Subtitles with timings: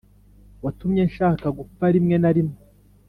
[0.63, 2.57] watumye nshaka gupfa rimwe na rimwe.